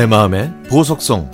내 0.00 0.06
마음의 0.06 0.50
보석성 0.70 1.30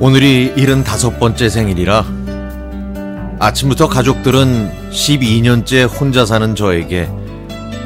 오늘이 0.00 0.52
75번째 0.56 1.48
생일이라 1.48 2.04
아침부터 3.38 3.88
가족들은 3.88 4.90
12년째 4.90 5.88
혼자 6.00 6.26
사는 6.26 6.56
저에게 6.56 7.08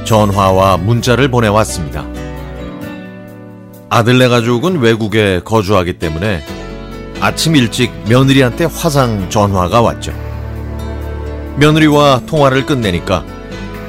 전화와 0.07 0.79
문자를 0.79 1.31
보내왔습니다. 1.31 2.28
아들네 3.91 4.29
가족은 4.29 4.81
외국에 4.81 5.41
거주하기 5.45 5.95
때문에 5.99 6.43
아침 7.21 7.57
일찍 7.57 7.93
며느리한테 8.09 8.67
화상 8.67 9.29
전화가 9.31 9.81
왔죠. 9.81 10.13
며느리와 11.57 12.23
통화를 12.27 12.67
끝내니까 12.67 13.25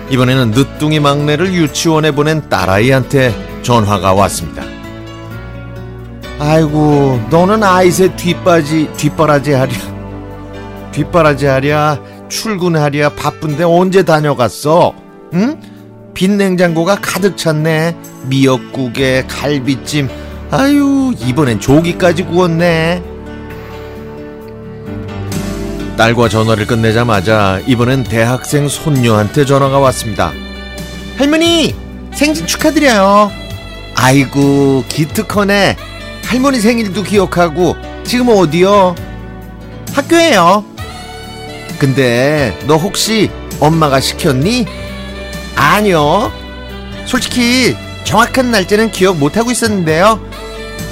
이번에는 0.09 0.51
늦둥이 0.51 0.99
막내를 0.99 1.53
유치원에 1.53 2.11
보낸 2.11 2.47
딸아이한테 2.49 3.61
전화가 3.61 4.13
왔습니다. 4.13 4.63
아이고, 6.39 7.21
너는 7.29 7.61
아이새 7.63 8.15
뒷바지, 8.15 8.91
뒷바라지 8.95 9.51
하랴. 9.51 9.73
뒷바라지 10.93 11.45
하랴, 11.45 11.99
출근하랴, 12.29 13.09
바쁜데 13.09 13.65
언제 13.65 14.03
다녀갔어? 14.03 14.93
응? 15.33 15.59
빈 16.19 16.35
냉장고가 16.35 16.97
가득 17.01 17.37
찼네. 17.37 17.95
미역국에 18.25 19.23
갈비찜. 19.29 20.09
아유, 20.51 21.13
이번엔 21.17 21.61
조기까지 21.61 22.23
구웠네. 22.23 23.01
딸과 25.95 26.27
전화를 26.27 26.67
끝내자마자 26.67 27.61
이번엔 27.65 28.03
대학생 28.03 28.67
손녀한테 28.67 29.45
전화가 29.45 29.79
왔습니다. 29.79 30.33
할머니, 31.15 31.73
생신 32.13 32.45
축하드려요. 32.45 33.31
아이고, 33.95 34.83
기특하네. 34.89 35.77
할머니 36.25 36.59
생일도 36.59 37.03
기억하고 37.03 37.77
지금 38.03 38.27
어디요? 38.27 38.93
학교에요. 39.93 40.65
근데 41.79 42.59
너 42.67 42.75
혹시 42.75 43.31
엄마가 43.61 44.01
시켰니? 44.01 44.88
아니요. 45.59 46.31
솔직히 47.05 47.75
정확한 48.05 48.49
날짜는 48.49 48.91
기억 48.91 49.17
못하고 49.17 49.51
있었는데요. 49.51 50.19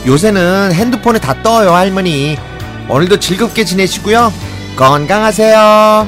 요새는 0.06 0.74
핸드폰에 0.74 1.20
다 1.20 1.42
떠요, 1.42 1.74
할머니. 1.74 2.38
오늘도 2.90 3.20
즐겁게 3.20 3.64
지내시고요. 3.64 4.32
건강하세요. 4.76 6.08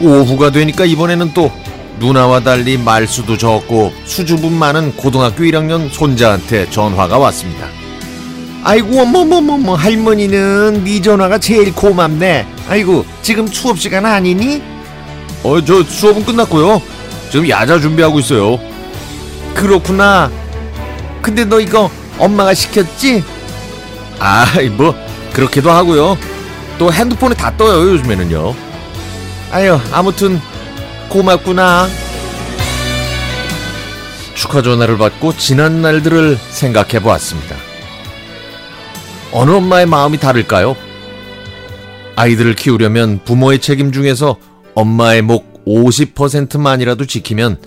오후가 0.00 0.50
되니까 0.50 0.84
이번에는 0.84 1.32
또 1.32 1.50
누나와 1.98 2.40
달리 2.40 2.76
말수도 2.76 3.38
적고 3.38 3.92
수줍음 4.04 4.52
많은 4.52 4.96
고등학교 4.96 5.44
1학년 5.44 5.90
손자한테 5.90 6.68
전화가 6.70 7.18
왔습니다. 7.18 7.68
아이고 8.64 9.00
어머머머머 9.00 9.74
할머니는 9.74 10.84
네 10.84 11.00
전화가 11.00 11.38
제일 11.38 11.74
고맙네. 11.74 12.46
아이고 12.68 13.04
지금 13.22 13.46
수업 13.46 13.78
시간 13.78 14.04
아니니? 14.06 14.73
어 15.44 15.60
저 15.60 15.82
수업은 15.82 16.24
끝났고요. 16.24 16.80
지금 17.30 17.48
야자 17.48 17.78
준비하고 17.80 18.18
있어요. 18.20 18.58
그렇구나. 19.54 20.30
근데 21.22 21.44
너 21.44 21.60
이거 21.60 21.90
엄마가 22.18 22.54
시켰지? 22.54 23.22
아이 24.18 24.68
뭐 24.68 24.94
그렇게도 25.32 25.70
하고요. 25.70 26.16
또 26.78 26.92
핸드폰에 26.92 27.34
다 27.34 27.54
떠요 27.56 27.90
요즘에는요. 27.92 28.54
아유 29.52 29.78
아무튼 29.92 30.40
고맙구나. 31.08 31.88
축하 34.34 34.62
전화를 34.62 34.98
받고 34.98 35.36
지난 35.36 35.82
날들을 35.82 36.38
생각해 36.50 37.00
보았습니다. 37.00 37.56
어느 39.32 39.50
엄마의 39.52 39.86
마음이 39.86 40.18
다를까요? 40.18 40.76
아이들을 42.16 42.54
키우려면 42.54 43.20
부모의 43.24 43.60
책임 43.60 43.90
중에서 43.92 44.36
엄마의 44.74 45.22
목 45.22 45.64
50%만이라도 45.64 47.06
지키면 47.06 47.58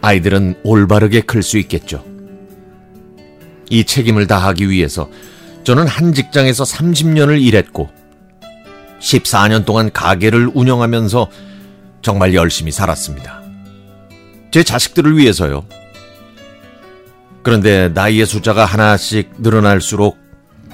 아이들은 0.00 0.60
올바르게 0.62 1.22
클 1.22 1.42
수 1.42 1.58
있겠죠. 1.58 2.04
이 3.68 3.84
책임을 3.84 4.26
다하기 4.26 4.70
위해서 4.70 5.08
저는 5.64 5.86
한 5.86 6.12
직장에서 6.14 6.64
30년을 6.64 7.42
일했고 7.42 7.90
14년 9.00 9.64
동안 9.64 9.90
가게를 9.92 10.50
운영하면서 10.54 11.28
정말 12.02 12.34
열심히 12.34 12.70
살았습니다. 12.70 13.42
제 14.52 14.62
자식들을 14.62 15.16
위해서요. 15.18 15.66
그런데 17.42 17.88
나이의 17.88 18.26
숫자가 18.26 18.64
하나씩 18.64 19.32
늘어날수록 19.38 20.16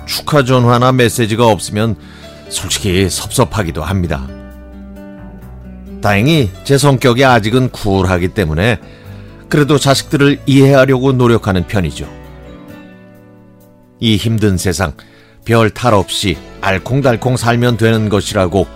축하 0.07 0.45
전화나 0.45 0.93
메시지가 0.93 1.47
없으면 1.47 1.97
솔직히 2.51 3.09
섭섭하기도 3.09 3.83
합니다. 3.83 4.29
다행히 6.03 6.51
제 6.65 6.77
성격이 6.77 7.25
아직은 7.25 7.71
쿨하기 7.71 8.29
때문에 8.29 8.79
그래도 9.49 9.79
자식들을 9.79 10.41
이해하려고 10.47 11.13
노력하는 11.13 11.67
편이죠. 11.67 12.09
이 14.01 14.17
힘든 14.17 14.59
세상 14.59 14.93
별 15.45 15.71
탈 15.71 15.95
없이 15.95 16.37
알콩달콩 16.61 17.37
살면 17.37 17.77
되는 17.77 18.09
것이라고 18.09 18.67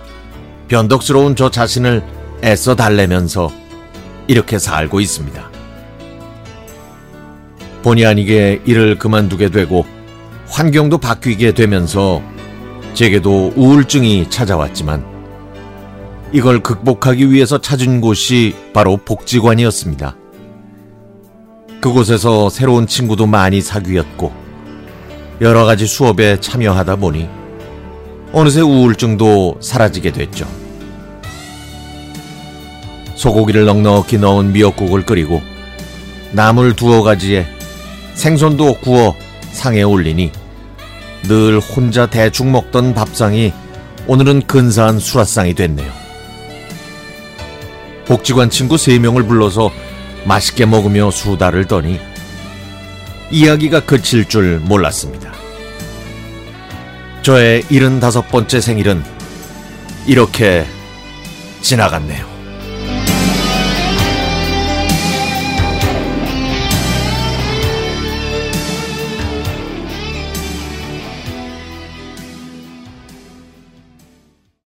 변덕스러운 0.67 1.35
저 1.35 1.49
자신을 1.51 2.03
애써 2.43 2.75
달래면서 2.75 3.51
이렇게 4.27 4.59
살고 4.59 4.99
있습니다. 4.99 5.51
본의 7.83 8.05
아니게 8.05 8.61
일을 8.65 8.97
그만두게 8.97 9.49
되고 9.49 9.85
환경도 10.47 10.97
바뀌게 10.97 11.53
되면서 11.53 12.21
제게도 12.93 13.53
우울증이 13.55 14.29
찾아왔지만 14.29 15.16
이걸 16.33 16.61
극복하기 16.61 17.31
위해서 17.31 17.59
찾은 17.59 18.01
곳이 18.01 18.55
바로 18.73 18.97
복지관이었습니다. 18.97 20.15
그곳에서 21.79 22.49
새로운 22.49 22.85
친구도 22.85 23.27
많이 23.27 23.61
사귀었고 23.61 24.33
여러 25.39 25.65
가지 25.65 25.85
수업에 25.85 26.39
참여하다 26.39 26.97
보니 26.97 27.29
어느새 28.33 28.61
우울증도 28.61 29.59
사라지게 29.61 30.11
됐죠. 30.11 30.47
소고기를 33.15 33.65
넉넉히 33.65 34.17
넣은 34.17 34.51
미역국을 34.51 35.05
끓이고 35.05 35.41
나물 36.33 36.75
두어 36.75 37.03
가지에 37.03 37.47
생선도 38.15 38.79
구워 38.81 39.15
상에 39.51 39.81
올리니 39.81 40.31
늘 41.23 41.59
혼자 41.59 42.07
대충 42.07 42.51
먹던 42.51 42.93
밥상이 42.93 43.53
오늘은 44.07 44.43
근사한 44.47 44.99
수라상이 44.99 45.53
됐네요. 45.53 46.06
복지관 48.07 48.49
친구 48.49 48.77
세 48.77 48.97
명을 48.99 49.23
불러서 49.23 49.71
맛있게 50.25 50.65
먹으며 50.65 51.11
수다를 51.11 51.65
떠니 51.65 51.99
이야기가 53.31 53.81
그칠 53.81 54.25
줄 54.25 54.59
몰랐습니다. 54.59 55.33
저의 57.21 57.63
75번째 57.63 58.61
생일은 58.61 59.03
이렇게 60.05 60.65
지나갔네요. 61.61 62.36